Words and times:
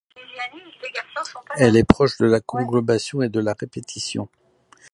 Elle 1.57 1.77
est 1.77 1.83
proche 1.87 2.17
de 2.17 2.25
la 2.25 2.39
conglobation 2.39 3.21
et 3.21 3.29
de 3.29 3.39
la 3.39 3.53
répétition. 3.53 4.27